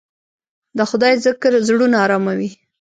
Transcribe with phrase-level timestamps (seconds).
[0.77, 2.49] د خدای ذکر زړونه اراموي.